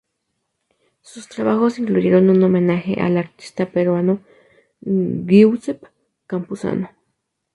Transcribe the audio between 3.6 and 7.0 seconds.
peruano Giuseppe Campuzano.